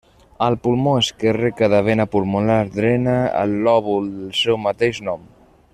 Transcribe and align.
Al 0.45 0.57
pulmó 0.57 0.93
esquerre 1.01 1.51
cada 1.59 1.81
vena 1.89 2.07
pulmonar 2.15 2.63
drena 2.79 3.19
al 3.43 3.55
lòbul 3.69 4.09
del 4.17 4.35
seu 4.43 4.63
mateix 4.67 5.05
nom. 5.11 5.29